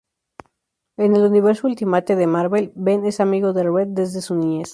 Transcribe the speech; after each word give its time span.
En 0.97 1.15
el 1.15 1.21
universo 1.21 1.67
"Ultimate" 1.67 2.15
de 2.15 2.25
Marvel, 2.25 2.71
Ben 2.73 3.05
es 3.05 3.19
amigo 3.19 3.53
de 3.53 3.61
Reed 3.69 3.89
desde 3.89 4.21
su 4.23 4.33
niñez. 4.33 4.69